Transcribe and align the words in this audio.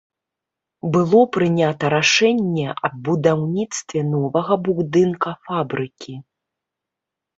Было 0.95 1.19
прынята 1.37 1.85
рашэнне 1.95 2.65
аб 2.89 2.93
будаўніцтве 3.09 3.99
новага 4.15 4.53
будынка 4.69 5.29
фабрыкі. 5.49 6.13